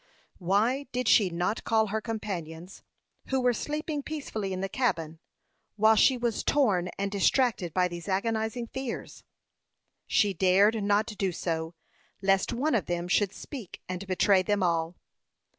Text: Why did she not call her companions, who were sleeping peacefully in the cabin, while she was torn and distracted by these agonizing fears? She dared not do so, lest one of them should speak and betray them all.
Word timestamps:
Why 0.39 0.87
did 0.91 1.07
she 1.07 1.29
not 1.29 1.63
call 1.63 1.87
her 1.89 2.01
companions, 2.01 2.81
who 3.27 3.39
were 3.39 3.53
sleeping 3.53 4.01
peacefully 4.01 4.51
in 4.51 4.59
the 4.59 4.67
cabin, 4.67 5.19
while 5.75 5.95
she 5.95 6.17
was 6.17 6.43
torn 6.43 6.87
and 6.97 7.11
distracted 7.11 7.71
by 7.71 7.87
these 7.87 8.07
agonizing 8.07 8.65
fears? 8.65 9.23
She 10.07 10.33
dared 10.33 10.83
not 10.83 11.05
do 11.05 11.31
so, 11.31 11.75
lest 12.19 12.51
one 12.51 12.73
of 12.73 12.87
them 12.87 13.07
should 13.07 13.31
speak 13.31 13.83
and 13.87 14.07
betray 14.07 14.41
them 14.41 14.63
all. 14.63 14.95